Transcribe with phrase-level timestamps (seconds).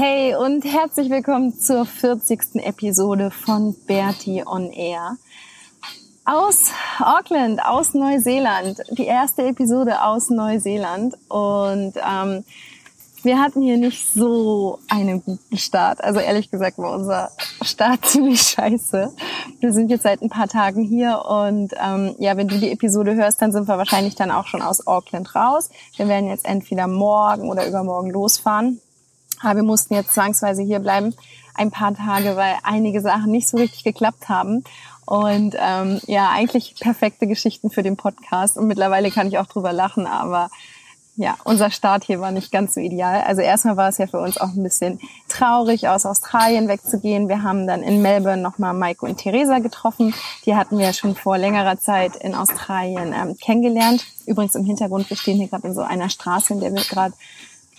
[0.00, 2.62] Hey und herzlich willkommen zur 40.
[2.64, 5.16] Episode von Bertie on Air.
[6.24, 8.80] Aus Auckland, aus Neuseeland.
[8.92, 11.16] Die erste Episode aus Neuseeland.
[11.28, 12.44] Und ähm,
[13.24, 16.04] wir hatten hier nicht so einen guten Start.
[16.04, 17.32] Also ehrlich gesagt war unser
[17.62, 19.12] Start ziemlich scheiße.
[19.58, 23.16] Wir sind jetzt seit ein paar Tagen hier und ähm, ja, wenn du die Episode
[23.16, 25.70] hörst, dann sind wir wahrscheinlich dann auch schon aus Auckland raus.
[25.96, 28.80] Wir werden jetzt entweder morgen oder übermorgen losfahren.
[29.42, 31.14] Aber wir mussten jetzt zwangsweise hier bleiben,
[31.54, 34.64] ein paar Tage, weil einige Sachen nicht so richtig geklappt haben.
[35.06, 38.58] Und ähm, ja, eigentlich perfekte Geschichten für den Podcast.
[38.58, 40.50] Und mittlerweile kann ich auch drüber lachen, aber
[41.18, 43.22] ja, unser Start hier war nicht ganz so ideal.
[43.22, 47.28] Also erstmal war es ja für uns auch ein bisschen traurig, aus Australien wegzugehen.
[47.28, 50.14] Wir haben dann in Melbourne nochmal Maiko und Theresa getroffen.
[50.46, 54.06] Die hatten wir schon vor längerer Zeit in Australien ähm, kennengelernt.
[54.26, 57.14] Übrigens im Hintergrund, wir stehen hier gerade in so einer Straße, in der wir gerade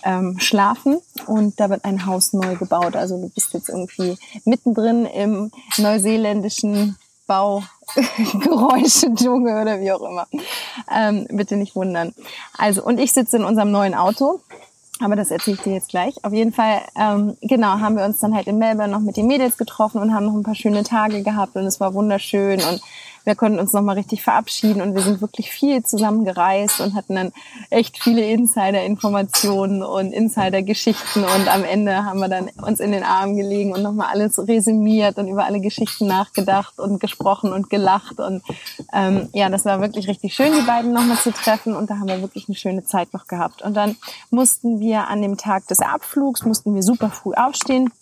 [0.04, 2.96] ähm, schlafen und da wird ein Haus neu gebaut.
[2.96, 10.26] Also du bist jetzt irgendwie mittendrin im neuseeländischen Baugeräusche-Dschungel oder wie auch immer.
[10.92, 12.12] Ähm, bitte nicht wundern.
[12.58, 14.40] Also, und ich sitze in unserem neuen Auto.
[15.02, 16.22] Aber das erzähle ich dir jetzt gleich.
[16.24, 19.28] Auf jeden Fall, ähm, genau, haben wir uns dann halt in Melbourne noch mit den
[19.28, 22.82] Mädels getroffen und haben noch ein paar schöne Tage gehabt und es war wunderschön und
[23.30, 27.14] wir konnten uns nochmal richtig verabschieden und wir sind wirklich viel zusammen gereist und hatten
[27.14, 27.32] dann
[27.70, 33.36] echt viele Insider-Informationen und Insider-Geschichten und am Ende haben wir dann uns in den Arm
[33.36, 38.42] gelegen und nochmal alles resümiert und über alle Geschichten nachgedacht und gesprochen und gelacht und
[38.92, 42.08] ähm, ja, das war wirklich richtig schön, die beiden nochmal zu treffen und da haben
[42.08, 43.62] wir wirklich eine schöne Zeit noch gehabt.
[43.62, 43.94] Und dann
[44.30, 47.92] mussten wir an dem Tag des Abflugs, mussten wir super früh aufstehen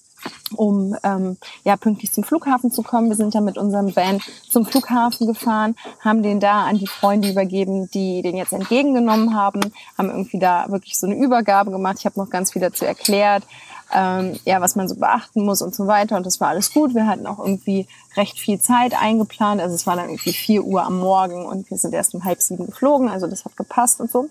[0.57, 3.09] um ähm, ja pünktlich zum Flughafen zu kommen.
[3.09, 7.31] Wir sind dann mit unserem Van zum Flughafen gefahren, haben den da an die Freunde
[7.31, 9.61] übergeben, die den jetzt entgegengenommen haben,
[9.97, 11.97] haben irgendwie da wirklich so eine Übergabe gemacht.
[11.99, 13.45] Ich habe noch ganz viel dazu erklärt,
[13.93, 16.17] ähm, ja, was man so beachten muss und so weiter.
[16.17, 16.95] Und das war alles gut.
[16.95, 17.87] Wir hatten auch irgendwie
[18.19, 19.61] recht viel Zeit eingeplant.
[19.63, 22.41] Also es war dann irgendwie vier Uhr am Morgen und wir sind erst um halb
[22.41, 23.09] sieben geflogen.
[23.09, 24.29] Also das hat gepasst und so.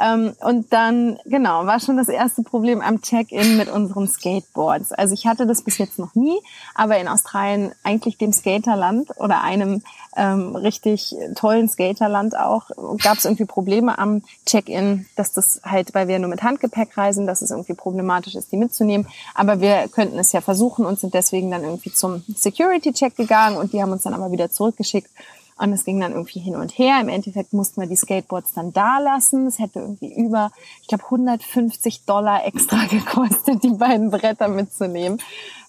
[0.00, 4.92] Ähm, und dann, genau, war schon das erste Problem am Check-in mit unseren Skateboards.
[4.92, 6.36] Also ich hatte das bis jetzt noch nie,
[6.74, 9.82] aber in Australien eigentlich dem Skaterland oder einem
[10.16, 12.70] ähm, richtig tollen Skaterland auch,
[13.02, 17.26] gab es irgendwie Probleme am Check-in, dass das halt, weil wir nur mit Handgepäck reisen,
[17.26, 19.06] dass es irgendwie problematisch ist, die mitzunehmen.
[19.34, 23.72] Aber wir könnten es ja versuchen und sind deswegen dann irgendwie zum Security-Check gegangen und
[23.72, 25.10] die haben uns dann aber wieder zurückgeschickt
[25.56, 27.00] und es ging dann irgendwie hin und her.
[27.00, 29.46] Im Endeffekt mussten wir die Skateboards dann da lassen.
[29.46, 30.50] Es hätte irgendwie über,
[30.82, 35.20] ich glaube, 150 Dollar extra gekostet, die beiden Bretter mitzunehmen.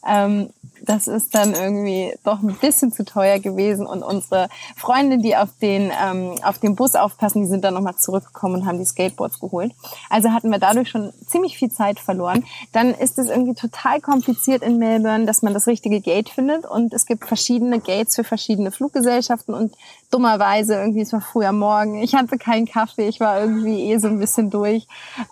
[0.07, 0.49] Ähm,
[0.85, 5.49] das ist dann irgendwie doch ein bisschen zu teuer gewesen und unsere Freunde, die auf
[5.61, 9.39] den ähm, auf den Bus aufpassen, die sind dann nochmal zurückgekommen und haben die Skateboards
[9.39, 9.73] geholt.
[10.09, 12.45] Also hatten wir dadurch schon ziemlich viel Zeit verloren.
[12.71, 16.93] Dann ist es irgendwie total kompliziert in Melbourne, dass man das richtige Gate findet und
[16.93, 19.75] es gibt verschiedene Gates für verschiedene Fluggesellschaften und
[20.11, 23.97] dummerweise irgendwie es war früh am Morgen, ich hatte keinen Kaffee, ich war irgendwie eh
[23.97, 24.87] so ein bisschen durch,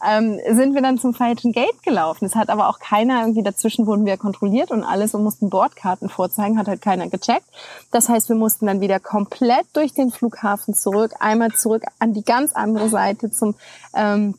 [0.08, 2.26] ähm, sind wir dann zum falschen Gate gelaufen.
[2.26, 5.50] Es hat aber auch keiner irgendwie dazwischen wurden wir kontrolliert und alles und mussten mussten
[5.50, 7.46] Bordkarten vorzeigen, hat halt keiner gecheckt.
[7.92, 12.24] Das heißt, wir mussten dann wieder komplett durch den Flughafen zurück, einmal zurück an die
[12.24, 13.56] ganz andere Seite zum,
[13.94, 14.36] ähm,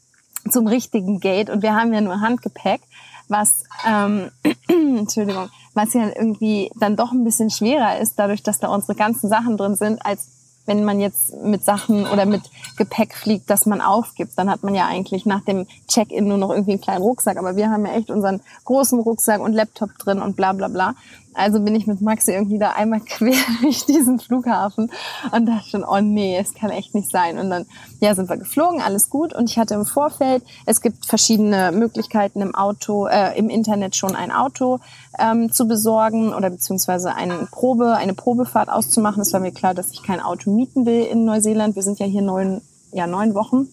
[0.51, 1.51] zum richtigen Gate.
[1.51, 2.81] Und wir haben ja nur Handgepäck,
[3.29, 4.31] was, ähm,
[4.69, 9.29] Entschuldigung, was ja irgendwie dann doch ein bisschen schwerer ist, dadurch, dass da unsere ganzen
[9.29, 10.29] Sachen drin sind, als
[10.67, 12.43] wenn man jetzt mit Sachen oder mit
[12.77, 16.51] Gepäck fliegt, dass man aufgibt, dann hat man ja eigentlich nach dem Check-in nur noch
[16.51, 17.37] irgendwie einen kleinen Rucksack.
[17.37, 20.95] Aber wir haben ja echt unseren großen Rucksack und Laptop drin und bla bla bla.
[21.35, 24.91] Also bin ich mit Maxi irgendwie da einmal quer durch diesen Flughafen
[25.33, 27.39] und dachte schon, oh nee, es kann echt nicht sein.
[27.39, 27.67] Und dann,
[28.01, 29.35] ja, sind wir geflogen, alles gut.
[29.35, 34.15] Und ich hatte im Vorfeld, es gibt verschiedene Möglichkeiten im Auto, äh, im Internet schon
[34.15, 34.81] ein Auto
[35.19, 39.23] ähm, zu besorgen oder beziehungsweise eine Probe, eine Probefahrt auszumachen.
[39.23, 41.77] Es war mir klar, dass ich kein Auto mieten will in Neuseeland.
[41.77, 42.61] Wir sind ja hier neun,
[42.93, 43.69] ja, neun Wochen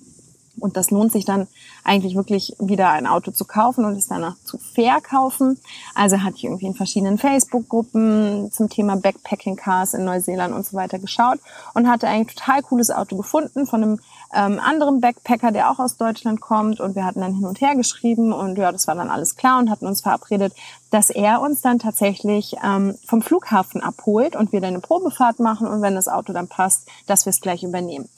[0.59, 1.47] Und das lohnt sich dann
[1.83, 5.59] eigentlich wirklich wieder ein Auto zu kaufen und es danach zu verkaufen.
[5.95, 10.75] Also hatte ich irgendwie in verschiedenen Facebook-Gruppen zum Thema Backpacking Cars in Neuseeland und so
[10.75, 11.39] weiter geschaut
[11.73, 13.99] und hatte ein total cooles Auto gefunden von einem
[14.33, 16.79] ähm, anderen Backpacker, der auch aus Deutschland kommt.
[16.79, 19.59] Und wir hatten dann hin und her geschrieben und ja, das war dann alles klar
[19.59, 20.53] und hatten uns verabredet,
[20.91, 25.67] dass er uns dann tatsächlich ähm, vom Flughafen abholt und wir dann eine Probefahrt machen
[25.67, 28.09] und wenn das Auto dann passt, dass wir es gleich übernehmen.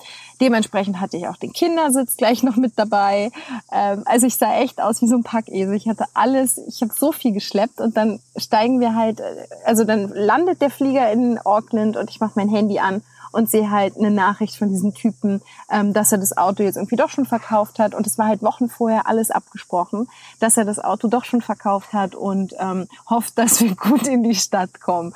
[0.41, 3.31] Dementsprechend hatte ich auch den Kindersitz gleich noch mit dabei.
[3.71, 5.75] Ähm, also ich sah echt aus wie so ein Packesel.
[5.75, 9.83] Ich hatte alles, ich habe so viel geschleppt und dann steigen wir halt, äh, also
[9.83, 13.97] dann landet der Flieger in Auckland und ich mache mein Handy an und sehe halt
[13.97, 17.79] eine Nachricht von diesem Typen, ähm, dass er das Auto jetzt irgendwie doch schon verkauft
[17.79, 17.93] hat.
[17.95, 20.07] Und es war halt Wochen vorher alles abgesprochen,
[20.39, 24.23] dass er das Auto doch schon verkauft hat und ähm, hofft, dass wir gut in
[24.23, 25.13] die Stadt kommen.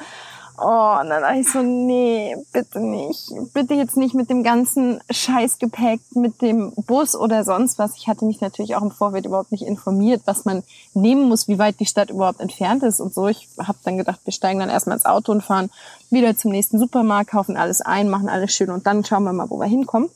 [0.59, 3.29] Oh, und dann dachte ich so, nee, bitte nicht.
[3.53, 7.95] Bitte jetzt nicht mit dem ganzen Scheißgepäck, mit dem Bus oder sonst was.
[7.95, 10.63] Ich hatte mich natürlich auch im Vorfeld überhaupt nicht informiert, was man
[10.95, 13.27] nehmen muss, wie weit die Stadt überhaupt entfernt ist und so.
[13.27, 15.69] Ich habe dann gedacht, wir steigen dann erstmal ins Auto und fahren
[16.09, 19.51] wieder zum nächsten Supermarkt, kaufen alles ein, machen alles schön und dann schauen wir mal,
[19.51, 20.09] wo wir hinkommen.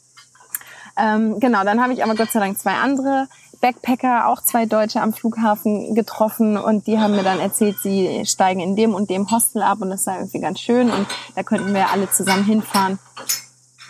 [0.97, 3.27] Ähm, genau, dann habe ich aber Gott sei Dank zwei andere
[3.61, 8.59] Backpacker, auch zwei Deutsche am Flughafen getroffen und die haben mir dann erzählt, sie steigen
[8.59, 11.73] in dem und dem Hostel ab und das sei irgendwie ganz schön und da könnten
[11.73, 12.99] wir alle zusammen hinfahren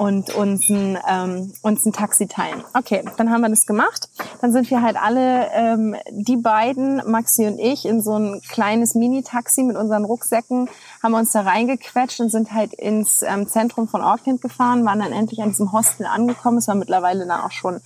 [0.02, 2.64] und uns ein, ähm, uns ein Taxi teilen.
[2.74, 4.10] Okay, dann haben wir das gemacht.
[4.42, 8.96] Dann sind wir halt alle, ähm, die beiden, Maxi und ich, in so ein kleines
[8.96, 10.70] Mini-Taxi mit unseren Rucksäcken,
[11.04, 15.12] haben uns da reingequetscht und sind halt ins ähm, Zentrum von Auckland gefahren, waren dann
[15.12, 16.58] endlich an diesem Hostel angekommen.
[16.58, 17.80] Es war mittlerweile dann auch schon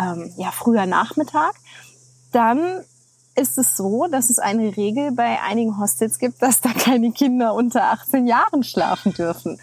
[0.00, 1.54] ähm, ja, früher Nachmittag.
[2.32, 2.84] Dann
[3.34, 7.54] ist es so, dass es eine Regel bei einigen Hostels gibt, dass da keine Kinder
[7.54, 9.60] unter 18 Jahren schlafen dürfen.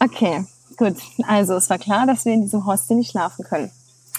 [0.00, 0.44] Okay,
[0.76, 0.96] gut.
[1.26, 3.70] Also es war klar, dass wir in diesem Hostel nicht schlafen können.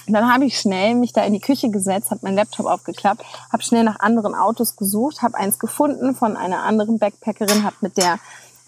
[0.07, 3.63] Dann habe ich schnell mich da in die Küche gesetzt, habe meinen Laptop aufgeklappt, habe
[3.63, 8.19] schnell nach anderen Autos gesucht, habe eins gefunden von einer anderen Backpackerin, habe mit der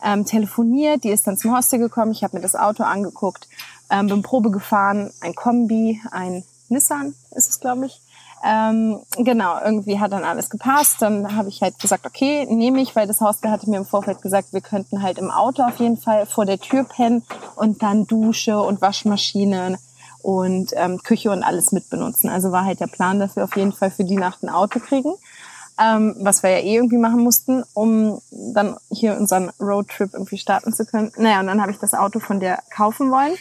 [0.04, 3.48] ähm, telefoniert, die ist dann zum Hostel gekommen, ich habe mir das Auto angeguckt,
[3.90, 8.02] ähm, bin Probe gefahren, ein Kombi, ein Nissan ist es, glaube ich.
[8.46, 11.02] Ähm, genau, irgendwie hat dann alles gepasst.
[11.02, 14.22] Dann habe ich halt gesagt, okay, nehme ich, weil das Hostel hatte mir im Vorfeld
[14.22, 17.24] gesagt, wir könnten halt im Auto auf jeden Fall vor der Tür pennen
[17.56, 19.80] und dann Dusche und Waschmaschine
[20.22, 22.30] und ähm, Küche und alles mitbenutzen.
[22.30, 24.80] Also war halt der Plan, dass wir auf jeden Fall für die Nacht ein Auto
[24.80, 25.14] kriegen
[25.80, 30.74] ähm, was wir ja eh irgendwie machen mussten, um dann hier unseren Roadtrip irgendwie starten
[30.74, 31.12] zu können.
[31.18, 33.36] Naja, und dann habe ich das Auto von der kaufen wollen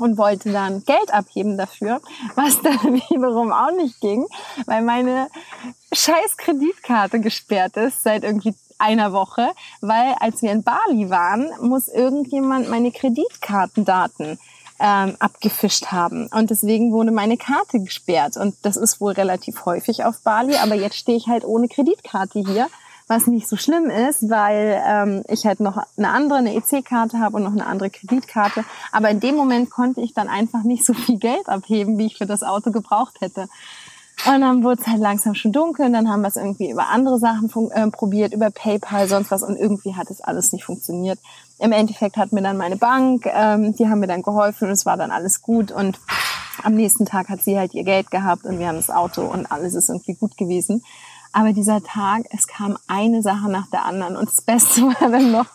[0.00, 2.00] und wollte dann Geld abheben dafür,
[2.34, 4.26] was dann wiederum auch nicht ging,
[4.66, 5.28] weil meine
[5.92, 9.50] scheiß Kreditkarte gesperrt ist seit irgendwie einer Woche,
[9.80, 14.38] weil als wir in Bali waren, muss irgendjemand meine Kreditkartendaten
[14.80, 16.28] ähm, abgefischt haben.
[16.28, 18.36] Und deswegen wurde meine Karte gesperrt.
[18.36, 20.56] Und das ist wohl relativ häufig auf Bali.
[20.56, 22.68] Aber jetzt stehe ich halt ohne Kreditkarte hier,
[23.08, 27.36] was nicht so schlimm ist, weil ähm, ich halt noch eine andere, eine EC-Karte habe
[27.36, 28.64] und noch eine andere Kreditkarte.
[28.92, 32.18] Aber in dem Moment konnte ich dann einfach nicht so viel Geld abheben, wie ich
[32.18, 33.48] für das Auto gebraucht hätte.
[34.26, 36.88] Und dann wurde es halt langsam schon dunkel und dann haben wir es irgendwie über
[36.88, 41.20] andere Sachen äh, probiert, über PayPal, sonst was und irgendwie hat es alles nicht funktioniert.
[41.60, 44.84] Im Endeffekt hat mir dann meine Bank, ähm, die haben mir dann geholfen und es
[44.86, 46.00] war dann alles gut und
[46.64, 49.46] am nächsten Tag hat sie halt ihr Geld gehabt und wir haben das Auto und
[49.52, 50.82] alles ist irgendwie gut gewesen.
[51.32, 55.30] Aber dieser Tag, es kam eine Sache nach der anderen und das Beste war dann
[55.30, 55.46] noch,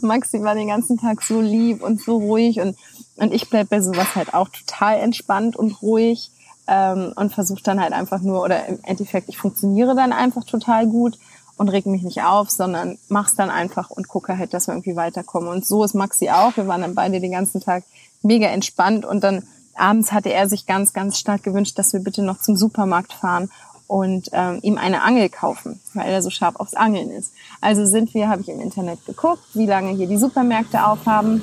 [0.00, 2.76] Maxi war den ganzen Tag so lieb und so ruhig und,
[3.16, 6.30] und ich bleib bei sowas halt auch total entspannt und ruhig
[6.66, 10.86] ähm, und versuche dann halt einfach nur, oder im Endeffekt, ich funktioniere dann einfach total
[10.86, 11.18] gut
[11.56, 14.96] und reg mich nicht auf, sondern mach's dann einfach und gucke halt, dass wir irgendwie
[14.96, 15.48] weiterkommen.
[15.48, 16.56] Und so ist Maxi auch.
[16.56, 17.84] Wir waren dann beide den ganzen Tag
[18.22, 22.22] mega entspannt und dann abends hatte er sich ganz, ganz stark gewünscht, dass wir bitte
[22.22, 23.50] noch zum Supermarkt fahren
[23.86, 27.32] und ähm, ihm eine Angel kaufen, weil er so scharf aufs Angeln ist.
[27.60, 31.42] Also sind wir, habe ich im Internet geguckt, wie lange hier die Supermärkte aufhaben.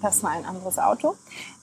[0.00, 1.14] Das war ein anderes Auto.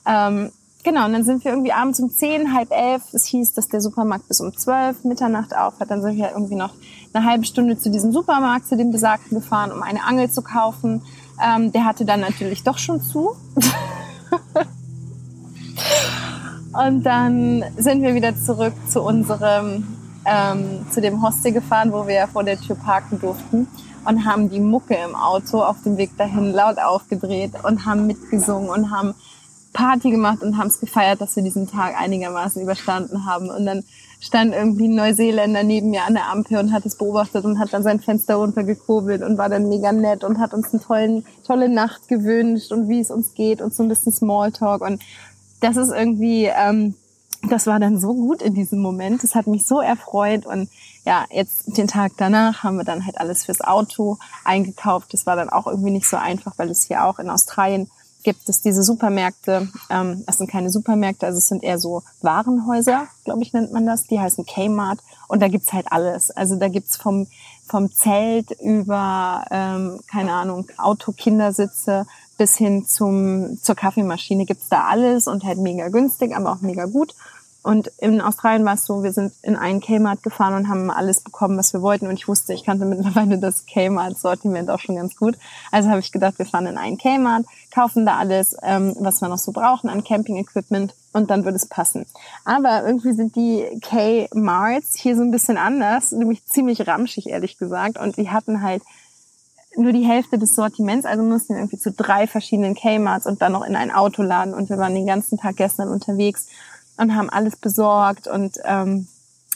[0.06, 0.50] Ähm,
[0.82, 3.02] Genau, und dann sind wir irgendwie abends um zehn, halb elf.
[3.12, 5.90] Es hieß, dass der Supermarkt bis um zwölf Mitternacht auf hat.
[5.90, 6.72] Dann sind wir irgendwie noch
[7.12, 11.02] eine halbe Stunde zu diesem Supermarkt, zu dem Besagten gefahren, um eine Angel zu kaufen.
[11.42, 13.36] Ähm, der hatte dann natürlich doch schon zu.
[16.72, 22.14] und dann sind wir wieder zurück zu unserem, ähm, zu dem Hostel gefahren, wo wir
[22.14, 23.66] ja vor der Tür parken durften
[24.04, 28.70] und haben die Mucke im Auto auf dem Weg dahin laut aufgedreht und haben mitgesungen
[28.70, 29.14] und haben
[29.72, 33.50] Party gemacht und haben es gefeiert, dass wir diesen Tag einigermaßen überstanden haben.
[33.50, 33.84] Und dann
[34.20, 37.72] stand irgendwie ein Neuseeländer neben mir an der Ampel und hat es beobachtet und hat
[37.72, 41.68] dann sein Fenster runtergekurbelt und war dann mega nett und hat uns eine tollen, tolle
[41.68, 44.82] Nacht gewünscht und wie es uns geht und so ein bisschen Smalltalk.
[44.82, 45.00] Und
[45.60, 46.94] das ist irgendwie, ähm,
[47.48, 49.22] das war dann so gut in diesem Moment.
[49.22, 50.68] Das hat mich so erfreut und
[51.06, 55.12] ja, jetzt den Tag danach haben wir dann halt alles fürs Auto eingekauft.
[55.14, 57.90] Das war dann auch irgendwie nicht so einfach, weil es hier auch in Australien
[58.22, 59.68] gibt es diese Supermärkte.
[59.88, 63.86] Ähm, es sind keine Supermärkte, also es sind eher so Warenhäuser, glaube ich, nennt man
[63.86, 64.06] das.
[64.06, 66.30] Die heißen Kmart und da gibt's halt alles.
[66.30, 67.26] Also da gibt's vom,
[67.70, 72.04] vom Zelt über, ähm, keine Ahnung, Autokindersitze
[72.36, 76.86] bis hin zum, zur Kaffeemaschine gibt's da alles und halt mega günstig, aber auch mega
[76.86, 77.14] gut.
[77.62, 81.20] Und in Australien war es so, wir sind in einen Kmart gefahren und haben alles
[81.20, 82.06] bekommen, was wir wollten.
[82.06, 85.36] Und ich wusste, ich kannte mittlerweile das Kmart-Sortiment auch schon ganz gut.
[85.70, 89.28] Also habe ich gedacht, wir fahren in einen Kmart, kaufen da alles, ähm, was wir
[89.28, 92.06] noch so brauchen an Camping-Equipment und dann würde es passen.
[92.44, 97.98] Aber irgendwie sind die Kmarts hier so ein bisschen anders, nämlich ziemlich ramschig, ehrlich gesagt.
[97.98, 98.82] Und die hatten halt
[99.76, 103.52] nur die Hälfte des Sortiments, also mussten wir irgendwie zu drei verschiedenen Kmarts und dann
[103.52, 106.48] noch in ein Auto laden und wir waren den ganzen Tag gestern unterwegs
[107.00, 109.08] und haben alles besorgt und ähm,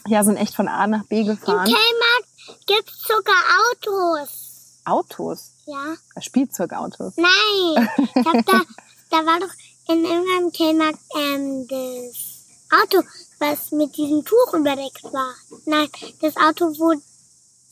[0.06, 1.66] ja, sind echt von A nach B gefahren.
[1.66, 3.34] Im Kmart gibt's sogar
[3.70, 4.80] Autos.
[4.84, 5.50] Autos?
[5.66, 5.94] Ja.
[6.20, 7.14] Spielzeugautos.
[7.16, 7.88] Nein.
[7.96, 8.60] Ich hab da,
[9.10, 9.52] da war doch
[9.88, 13.06] in irgendeinem Kmart ähm, das Auto,
[13.38, 15.34] was mit diesem Tuch überdeckt war.
[15.66, 15.88] Nein,
[16.20, 16.94] das Auto, wo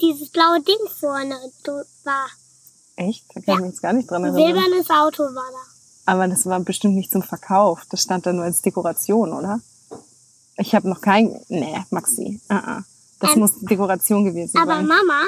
[0.00, 1.35] dieses blaue Ding vorne
[2.05, 2.29] war.
[2.97, 3.25] Echt?
[3.35, 4.55] Da kann ich mich jetzt gar nicht dran erinnern.
[4.55, 5.82] Silbernes Auto war da.
[6.05, 7.85] Aber das war bestimmt nicht zum Verkauf.
[7.91, 9.61] Das stand da nur als Dekoration, oder?
[10.57, 11.41] Ich habe noch kein...
[11.49, 12.41] Nee, Maxi.
[12.51, 12.83] Uh -uh.
[13.21, 14.87] Das Ähm, muss Dekoration gewesen Aber sein.
[14.87, 15.23] Mama,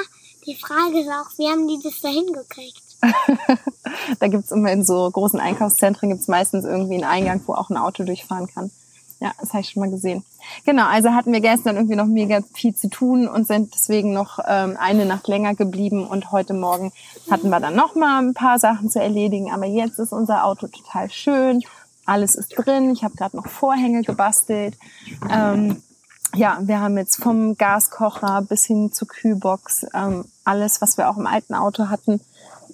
[0.45, 2.81] die Frage ist auch, wie haben die das da hingekriegt?
[4.19, 7.77] da gibt's immer in so großen Einkaufszentren gibt's meistens irgendwie einen Eingang, wo auch ein
[7.77, 8.69] Auto durchfahren kann.
[9.19, 10.23] Ja, das habe ich schon mal gesehen.
[10.65, 14.39] Genau, also hatten wir gestern irgendwie noch mega viel zu tun und sind deswegen noch
[14.45, 16.91] ähm, eine Nacht länger geblieben und heute Morgen
[17.31, 19.51] hatten wir dann noch mal ein paar Sachen zu erledigen.
[19.51, 21.61] Aber jetzt ist unser Auto total schön,
[22.05, 22.91] alles ist drin.
[22.91, 24.77] Ich habe gerade noch Vorhänge gebastelt.
[25.29, 25.81] Ähm,
[26.35, 31.17] ja, wir haben jetzt vom Gaskocher bis hin zur Kühlbox ähm, alles, was wir auch
[31.17, 32.19] im alten Auto hatten.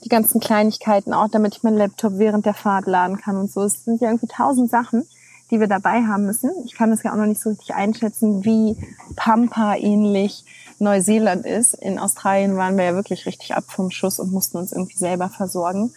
[0.04, 3.62] Die ganzen Kleinigkeiten auch, damit ich meinen Laptop während der Fahrt laden kann und so.
[3.62, 5.06] Es sind ja irgendwie tausend Sachen,
[5.52, 6.52] die wir dabei haben müssen.
[6.66, 8.78] Ich kann das ja auch noch nicht so richtig einschätzen, wie
[9.16, 10.46] Pampa-ähnlich
[10.80, 11.76] Neuseeland ist.
[11.76, 15.30] In Australien waren wir ja wirklich richtig ab vom Schuss und mussten uns irgendwie selber
[15.30, 15.94] versorgen.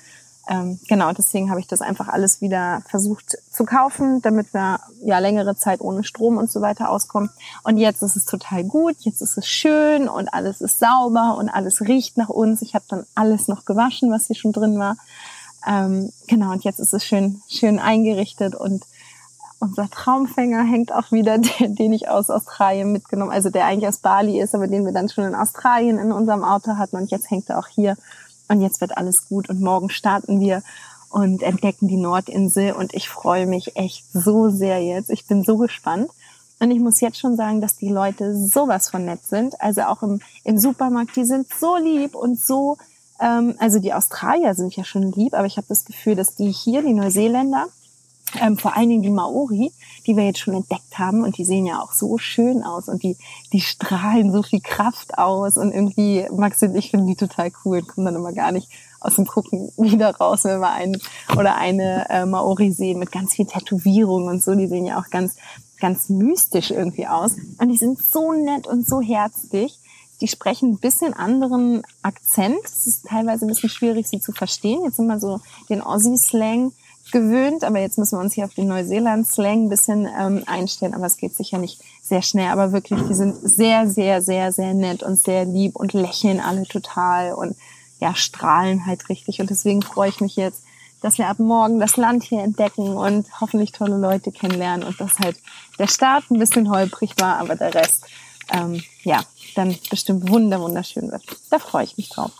[0.46, 5.18] Ähm, genau, deswegen habe ich das einfach alles wieder versucht zu kaufen, damit wir ja
[5.18, 7.30] längere Zeit ohne Strom und so weiter auskommen.
[7.62, 11.48] Und jetzt ist es total gut, jetzt ist es schön und alles ist sauber und
[11.48, 12.60] alles riecht nach uns.
[12.60, 14.96] Ich habe dann alles noch gewaschen, was hier schon drin war.
[15.66, 18.84] Ähm, genau, und jetzt ist es schön, schön eingerichtet und
[19.60, 23.98] unser Traumfänger hängt auch wieder, den, den ich aus Australien mitgenommen, also der eigentlich aus
[23.98, 27.30] Bali ist, aber den wir dann schon in Australien in unserem Auto hatten und jetzt
[27.30, 27.96] hängt er auch hier
[28.48, 30.62] und jetzt wird alles gut und morgen starten wir
[31.10, 35.10] und entdecken die Nordinsel und ich freue mich echt so sehr jetzt.
[35.10, 36.10] Ich bin so gespannt.
[36.60, 39.60] Und ich muss jetzt schon sagen, dass die Leute sowas von nett sind.
[39.60, 42.78] Also auch im, im Supermarkt, die sind so lieb und so,
[43.20, 46.50] ähm, also die Australier sind ja schon lieb, aber ich habe das Gefühl, dass die
[46.50, 47.66] hier, die Neuseeländer,
[48.40, 49.72] ähm, vor allen Dingen die Maori,
[50.06, 53.02] die wir jetzt schon entdeckt haben und die sehen ja auch so schön aus und
[53.02, 53.16] die,
[53.52, 57.78] die strahlen so viel Kraft aus und irgendwie, Max und ich finden die total cool
[57.78, 58.68] und kommen dann immer gar nicht
[59.00, 61.00] aus dem Gucken wieder raus, wenn wir einen
[61.36, 65.10] oder eine äh, Maori sehen mit ganz viel Tätowierung und so, die sehen ja auch
[65.10, 65.36] ganz,
[65.78, 69.78] ganz mystisch irgendwie aus und die sind so nett und so herzlich.
[70.20, 72.64] Die sprechen ein bisschen anderen Akzent.
[72.64, 74.82] Es ist teilweise ein bisschen schwierig, sie zu verstehen.
[74.84, 76.72] Jetzt wir so den Aussie-Slang
[77.14, 81.06] gewöhnt, aber jetzt müssen wir uns hier auf den Neuseeland-Slang ein bisschen ähm, einstellen, aber
[81.06, 85.04] es geht sicher nicht sehr schnell, aber wirklich, die sind sehr, sehr, sehr, sehr nett
[85.04, 87.56] und sehr lieb und lächeln alle total und
[88.00, 90.64] ja, strahlen halt richtig und deswegen freue ich mich jetzt,
[91.02, 95.20] dass wir ab morgen das Land hier entdecken und hoffentlich tolle Leute kennenlernen und dass
[95.20, 95.36] halt
[95.78, 98.06] der Start ein bisschen holprig war, aber der Rest,
[98.50, 99.22] ähm, ja,
[99.54, 101.22] dann bestimmt wunder, wunderschön wird.
[101.48, 102.32] Da freue ich mich drauf.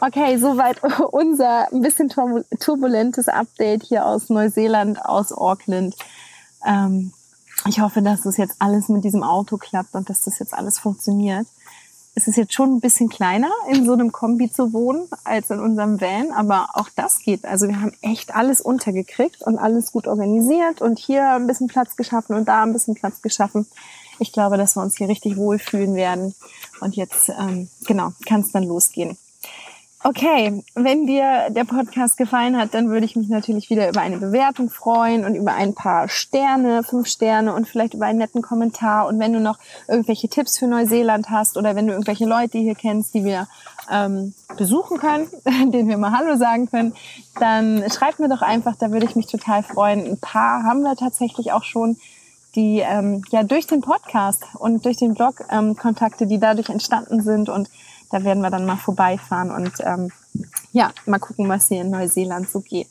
[0.00, 5.94] Okay, soweit unser ein bisschen turbulentes Update hier aus Neuseeland, aus Auckland.
[6.64, 7.12] Ähm,
[7.66, 10.78] ich hoffe, dass das jetzt alles mit diesem Auto klappt und dass das jetzt alles
[10.78, 11.46] funktioniert.
[12.16, 15.58] Es ist jetzt schon ein bisschen kleiner, in so einem Kombi zu wohnen, als in
[15.58, 17.44] unserem Van, aber auch das geht.
[17.44, 21.96] Also wir haben echt alles untergekriegt und alles gut organisiert und hier ein bisschen Platz
[21.96, 23.66] geschaffen und da ein bisschen Platz geschaffen.
[24.20, 26.36] Ich glaube, dass wir uns hier richtig wohlfühlen werden.
[26.80, 29.18] Und jetzt, ähm, genau, kann es dann losgehen.
[30.06, 34.18] Okay, wenn dir der Podcast gefallen hat, dann würde ich mich natürlich wieder über eine
[34.18, 39.06] Bewertung freuen und über ein paar Sterne, fünf Sterne und vielleicht über einen netten Kommentar.
[39.06, 39.58] Und wenn du noch
[39.88, 43.48] irgendwelche Tipps für Neuseeland hast oder wenn du irgendwelche Leute hier kennst, die wir
[43.90, 45.26] ähm, besuchen können,
[45.72, 46.92] denen wir mal Hallo sagen können,
[47.40, 50.06] dann schreibt mir doch einfach, da würde ich mich total freuen.
[50.06, 51.96] Ein paar haben wir tatsächlich auch schon,
[52.56, 57.22] die ähm, ja durch den Podcast und durch den Blog ähm, Kontakte, die dadurch entstanden
[57.22, 57.70] sind und
[58.14, 60.12] da werden wir dann mal vorbeifahren und ähm,
[60.72, 62.86] ja, mal gucken, was hier in Neuseeland so geht.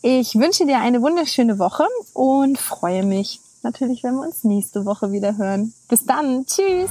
[0.00, 1.84] Ich wünsche dir eine wunderschöne Woche
[2.14, 5.74] und freue mich natürlich, wenn wir uns nächste Woche wieder hören.
[5.88, 6.46] Bis dann.
[6.46, 6.88] Tschüss.